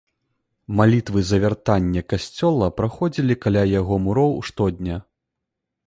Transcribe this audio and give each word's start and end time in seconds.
Малітвы 0.79 1.21
за 1.27 1.37
вяртанне 1.43 2.01
касцёла 2.15 2.71
праходзілі 2.81 3.39
каля 3.47 3.63
яго 3.79 4.03
муроў 4.07 4.31
штодня. 4.49 4.95